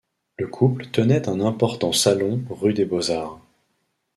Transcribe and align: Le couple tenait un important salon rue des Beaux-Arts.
Le 0.39 0.47
couple 0.47 0.87
tenait 0.87 1.29
un 1.29 1.39
important 1.41 1.91
salon 1.93 2.43
rue 2.49 2.73
des 2.73 2.85
Beaux-Arts. 2.85 3.39